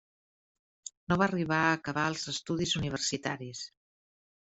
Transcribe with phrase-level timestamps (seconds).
[1.11, 3.63] No va arribar a acabar els estudis universitaris.